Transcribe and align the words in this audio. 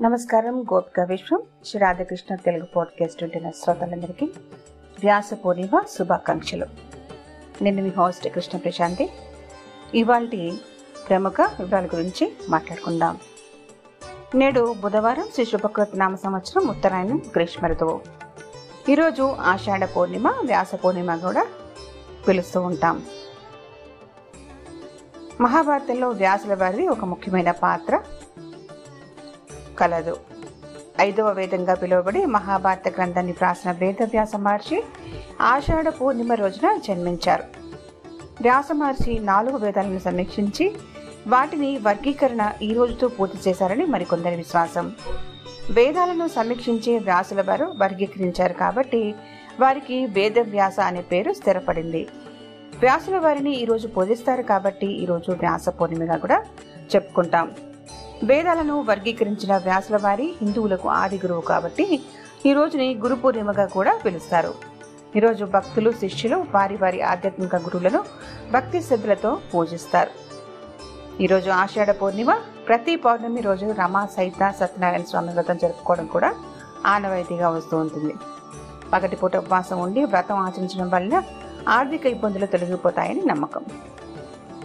నమస్కారం 0.00 0.64
గోపిక 0.74 1.00
విశ్వం 1.00 1.42
శ్రీ 1.64 1.80
రాధాకృష్ణ 1.80 2.34
తెలుగు 2.34 2.64
పాడ్కాస్ట్ 2.64 3.22
ఉంటున్న 3.22 3.50
శ్రోతలందరికీ 3.50 4.26
వ్యాస 5.00 5.30
పూర్ణిమ 5.44 5.82
శుభాకాంక్షలు. 5.98 6.66
నేను 7.62 7.82
మీ 7.82 7.88
హోస్ట్ 7.88 8.28
కృష్ణ 8.28 8.58
ప్రశాంతి. 8.58 9.10
ఇవాళ 9.94 10.24
ప్రముఖ 11.08 11.34
వివరాల 11.40 11.86
గురించి 11.86 12.36
మాట్లాడుకుందాం. 12.48 13.18
నేడు 14.34 14.74
బుధవారం 14.82 15.28
శ్రీ 15.34 15.44
శుభకృత 15.44 15.88
నామ 15.94 16.14
సంవత్సరం 16.14 16.68
ఉత్తరాయణం 16.68 17.22
గ్రీష్మ 17.36 17.66
ఋతువు. 17.66 18.00
ఈరోజు 18.88 19.22
ఆషాఢ 19.22 19.84
పూర్ణిమ 19.84 20.28
వ్యాస 20.28 20.74
పూర్ణిమ 20.74 21.16
కూడా 21.16 21.46
పిలుస్తూ 22.28 22.60
ఉంటాం. 22.60 23.02
మహాభారతంలో 25.40 26.08
వ్యాసుల 26.08 26.54
వారిది 26.54 26.88
ఒక 26.88 27.04
ముఖ్యమైన 27.04 27.50
పాత్ర. 27.50 28.02
కలదు. 29.80 30.16
ఐదవ 31.00 31.28
వేదంగా 31.32 31.74
పిలువబడి 31.74 32.20
మహాభారత 32.26 32.88
గ్రంథాన్ని 32.96 33.32
వ్రాసిన 33.32 33.70
వేదవ్యాస 33.72 34.36
మహర్షి 34.36 34.78
ఆషాఢ 35.52 35.88
పూర్ణిమ 35.88 36.32
రోజున 36.32 36.68
జన్మించారు. 36.86 37.44
వ్యాస 38.42 38.68
మహర్షి 38.72 39.14
నాలుగు 39.30 39.56
వేదాలను 39.56 39.98
సమీక్షించి 39.98 40.66
వాటిని 41.26 41.70
వర్గీకరణ 41.78 42.42
ఈ 42.62 42.72
రోజుతో 42.72 43.06
పూర్తి 43.08 43.38
చేశారని 43.46 43.84
మరికొందరి 43.86 44.36
విశ్వాసం. 44.36 44.86
వేదాలను 45.70 46.26
సమీక్షించే 46.28 46.92
వ్యాసుల 46.98 47.40
వారు 47.40 47.66
వర్గీకరించారు 47.82 48.52
కాబట్టి 48.52 49.02
వారికి 49.60 49.96
వేదవ్యాస 50.16 50.76
అనే 50.80 51.02
పేరు 51.12 51.30
స్థిరపడింది. 51.32 52.02
వ్యాసుల 52.80 53.18
వారిని 53.18 53.52
ఈరోజు 53.62 53.86
పూజిస్తారు 53.88 54.42
కాబట్టి 54.42 54.88
ఈరోజు 55.02 55.30
వ్యాస 55.32 55.68
పూర్ణిమగా 55.68 56.16
కూడా 56.16 56.38
చెప్పుకుంటాం. 56.94 57.46
వేదాలను 58.24 58.76
వర్గీకరించిన 58.88 59.56
వ్యాసుల 59.56 59.96
వారి 60.02 60.34
హిందువులకు 60.40 60.88
ఆది 60.88 61.18
గురువు 61.22 61.40
కాబట్టి 61.40 61.86
ఈ 62.46 62.52
రోజుని 62.52 62.94
గురు 62.94 63.14
పూర్ణిమగా 63.14 63.66
కూడా 63.66 63.92
పిలుస్తారు. 64.04 64.52
ఈరోజు 65.16 65.44
భక్తులు 65.44 65.90
శిష్యులు 66.00 66.46
వారి 66.54 66.76
వారి 66.76 67.02
ఆధ్యాత్మిక 67.02 67.56
గురువులను 67.56 68.04
భక్తి 68.52 68.82
శ్రద్ధలతో 68.82 69.40
పూజిస్తారు. 69.52 70.12
ఈరోజు 71.20 71.50
ఆషాఢ 71.50 71.90
పూర్ణిమ 71.90 72.32
ప్రతి 72.68 72.96
పౌర్ణమి 72.96 73.40
రోజు 73.40 73.66
రమా 73.80 74.02
సహిత 74.16 74.50
సత్యనారాయణ 74.60 75.04
స్వామి 75.10 75.32
వ్రతం 75.32 75.58
జరుపుకోవడం 75.62 76.06
కూడా 76.06 76.34
ఆనవాయితీగా 76.86 77.48
వస్తూ 77.48 77.76
ఉంటుంది. 77.76 78.14
పగటిపూట 78.92 79.36
ఉపవాసం 79.36 79.80
ఉండి 79.80 80.04
వ్రతం 80.04 80.36
ఆచరించడం 80.46 80.90
వల్ల 80.96 81.22
ఆర్థిక 81.68 82.06
ఇబ్బందులు 82.06 82.46
తొలగిపోతాయని 82.46 83.22
నమ్మకం. 83.26 83.64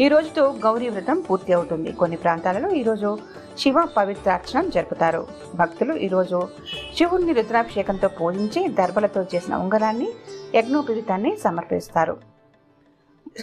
ఈ 0.00 0.08
రోజుతో 0.08 0.42
గౌరీ 0.64 0.88
వ్రతం 0.88 1.20
పూర్తి 1.20 1.52
అవుతుంది. 1.52 1.92
కొన్ని 1.92 2.16
ప్రాంతాలలో 2.16 2.68
ఈరోజు 2.70 3.18
శివ 3.58 3.86
పవిత్రార్చనం 3.96 4.70
జరుపుతారు. 4.70 5.26
భక్తులు 5.54 5.94
ఈరోజు 5.94 6.48
శివుణ్ణి 6.96 7.32
రుద్రాభిషేకంతో 7.32 8.08
పూజించి 8.08 8.68
దర్భలతో 8.68 9.22
చేసిన 9.22 9.54
ఉంగరాన్ని 9.54 10.08
యజ్ఞోపవీతాన్ని 10.54 11.36
సమర్పిస్తారు. 11.36 12.16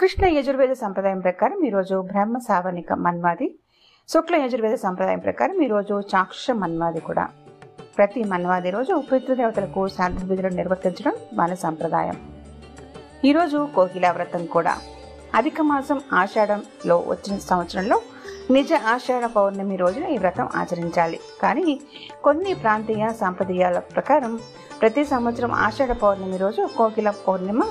కృష్ణ 0.00 0.26
యజుర్వేద 0.26 0.72
సంప్రదాయం 0.72 1.20
ప్రకారం 1.20 1.64
ఈరోజు 1.64 2.00
బ్రహ్మ 2.00 2.38
సావనిక 2.38 2.92
మన్వాది 2.92 3.58
శుక్ల 4.08 4.36
యజుర్వేద 4.36 4.74
సంప్రదాయం 4.74 5.18
ప్రకారం 5.18 5.62
ఈరోజు 5.62 6.00
చాక్షుష 6.14 6.50
మన్వాది 6.50 7.00
కూడా. 7.00 7.28
ప్రతి 7.98 8.24
మన్వాది 8.24 8.70
రోజు 8.70 9.02
పితృదేవతలకు 9.12 9.88
శాంతి 9.88 10.26
విధులు 10.26 10.48
నిర్వర్తించడం 10.48 11.12
మన 11.32 11.54
సంప్రదాయం. 11.54 12.16
ఈరోజు 13.24 13.68
కోకిలా 13.76 14.10
వ్రతం 14.10 14.46
కూడా. 14.46 14.76
అధిక 15.34 15.60
మాసం 15.60 16.00
ఆషాఢంలో 16.12 17.04
వచ్చిన 17.06 17.38
సంవత్సరంలో 17.38 18.00
నిజ 18.50 18.72
ఆషాఢ 18.72 19.24
పౌర్ణమి 19.24 19.76
రోజున 19.76 20.04
ఈ 20.04 20.18
వ్రతం 20.18 20.48
ఆచరించాలి. 20.54 21.20
కానీ 21.42 21.80
కొన్ని 22.24 22.54
ప్రాంతీయ 22.54 23.08
సాంప్రదాయాల 23.20 23.78
ప్రకారం 23.78 24.40
ప్రతి 24.80 25.04
సంవత్సరం 25.04 25.52
ఆషాఢ 25.52 25.92
పౌర్ణమి 25.92 26.36
రోజు 26.36 26.68
కోకిల 26.76 27.10
పౌర్ణిమ 27.10 27.62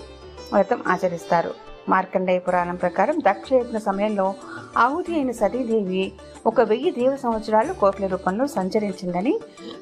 వ్రతం 0.54 0.84
ఆచరిస్తారు. 0.88 1.54
మార్కండేయ 1.90 2.40
పురాణం 2.40 2.76
ప్రకారం 2.76 3.20
దక్షయజ్ఞ 3.20 3.78
సమయంలో 3.78 4.34
ఆహుతి 4.78 5.14
అయిన 5.14 5.32
సతీదేవి 5.32 6.12
ఒక 6.46 6.62
వెయ్యి 6.62 6.92
దేవ 6.92 7.16
సంవత్సరాలు 7.16 7.74
కోకిల 7.74 8.08
రూపంలో 8.08 8.48
సంచరించిందని 8.48 9.40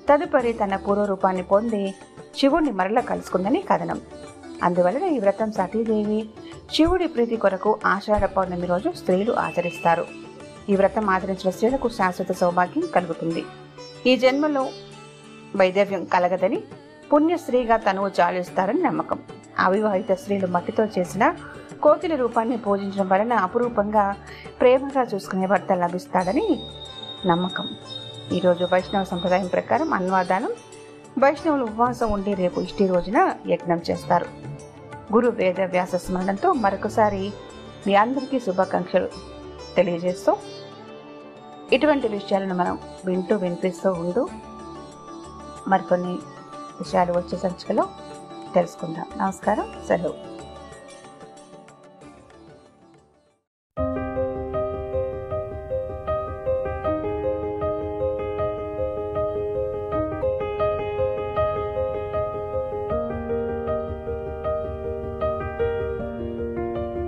తదుపరి 0.10 0.54
తన 0.54 0.76
పూర్వ 0.76 1.06
రూపాన్ని 1.06 1.44
పొంది 1.44 1.94
శివుణ్ణి 2.38 2.72
మరల 2.72 3.00
కలుసుకుందని 3.00 3.64
కథనం. 3.74 4.02
అందువలన 4.64 5.04
ఈ 5.04 5.20
వ్రతం 5.20 5.52
సతీదేవి 5.52 6.30
శివుడి 6.74 7.08
ప్రీతి 7.08 7.36
కొరకు 7.36 7.80
ఆషాఢ 7.86 8.26
పౌర్ణమి 8.26 8.68
రోజు 8.68 8.90
స్త్రీలు 9.00 9.32
ఆచరిస్తారు. 9.46 10.06
ఈ 10.70 10.76
వ్రతం 10.76 11.10
ఆచరించిన 11.10 11.50
స్త్రీలకు 11.50 11.88
శాశ్వత 11.90 12.32
సౌభాగ్యం 12.32 12.86
కలుగుతుంది. 12.96 13.44
ఈ 14.10 14.18
జన్మలో 14.18 14.64
వైదవ్యం 15.56 16.04
కలగదని 16.14 16.60
పుణ్య 17.14 17.38
స్త్రీగా 17.38 17.78
తనువు 17.78 18.10
చాలిస్తారని 18.20 18.82
నమ్మకం. 18.84 19.20
అవివాహిత 19.60 20.12
స్త్రీలు 20.12 20.48
మట్టితో 20.48 20.84
చేసిన 20.98 21.24
కోకిల 21.84 22.16
రూపాన్ని 22.16 22.58
పూజించడం 22.58 23.10
వలన 23.10 23.34
అపురూపంగా 23.34 24.16
ప్రేమగా 24.62 25.04
చూసుకునే 25.14 25.48
భర్త 25.48 25.74
లభిస్తాడని 25.74 26.48
నమ్మకం. 27.26 27.68
ఈరోజు 28.38 28.64
వైష్ణవ 28.74 29.04
సంప్రదాయం 29.04 29.48
ప్రకారం 29.48 29.94
అన్వాదానం 29.94 30.54
వైష్ణవులు 31.24 31.64
ఉపవాసం 31.64 32.12
ఉండి 32.12 32.34
రేపు 32.34 32.62
ఇష్టి 32.62 32.88
రోజున 32.88 33.20
యజ్ఞం 33.48 33.82
చేస్తారు. 33.90 34.51
గురు 35.14 35.30
వేద 35.30 35.62
వ్యాస 35.62 35.96
స్మరణంతో 35.96 36.54
మరొకసారి 36.54 37.34
మీ 37.88 37.96
అందరికీ 37.96 38.40
శుభాకాంక్షలు 38.40 39.10
తెలియజేస్తూ 39.76 40.38
ఇటువంటి 41.74 42.08
విషయాలను 42.08 42.56
మనం 42.56 42.80
వింటూ 43.06 43.36
వినిపిస్తూ 43.36 43.92
ఉంటూ 43.92 44.28
మరికొన్ని 45.68 46.14
విషయాలు 46.80 47.12
వచ్చే 47.12 47.38
సంచికలో 47.38 47.88
తెలుసుకుందాం. 48.56 49.06
నమస్కారం. 49.18 49.74
సెలవు. 49.88 50.31